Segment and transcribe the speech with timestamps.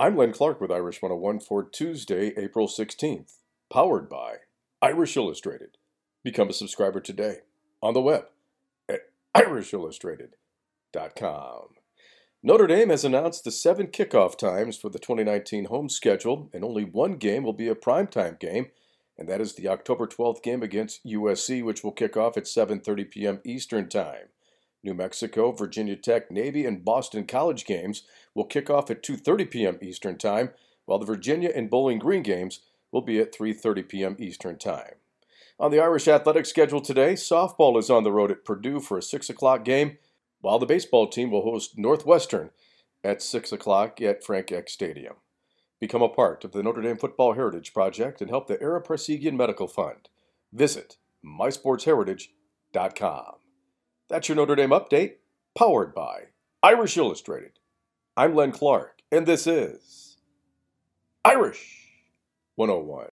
[0.00, 3.34] I'm Len Clark with Irish 101 for Tuesday, April 16th,
[3.70, 4.36] powered by
[4.80, 5.76] Irish Illustrated.
[6.24, 7.40] Become a subscriber today
[7.82, 8.28] on the web
[8.88, 11.66] at irishillustrated.com.
[12.42, 16.84] Notre Dame has announced the seven kickoff times for the 2019 home schedule, and only
[16.84, 18.68] one game will be a primetime game,
[19.18, 23.10] and that is the October 12th game against USC, which will kick off at 7:30
[23.10, 23.40] p.m.
[23.44, 24.30] Eastern Time.
[24.82, 28.04] New Mexico, Virginia Tech, Navy, and Boston College games
[28.34, 29.78] will kick off at 2:30 p.m.
[29.82, 30.50] Eastern Time,
[30.86, 34.16] while the Virginia and Bowling Green games will be at 3:30 p.m.
[34.18, 34.94] Eastern Time.
[35.58, 39.02] On the Irish athletic schedule today, softball is on the road at Purdue for a
[39.02, 39.98] 6 o'clock game,
[40.40, 42.50] while the baseball team will host Northwestern
[43.04, 45.16] at 6 o'clock at Frank Eck Stadium.
[45.78, 49.36] Become a part of the Notre Dame Football Heritage Project and help the Ara Parseghian
[49.36, 50.08] Medical Fund.
[50.52, 53.34] Visit mysportsheritage.com.
[54.10, 55.18] That's your Notre Dame update,
[55.56, 56.30] powered by
[56.64, 57.60] Irish Illustrated.
[58.16, 60.16] I'm Len Clark, and this is
[61.24, 61.86] Irish
[62.56, 63.06] 101.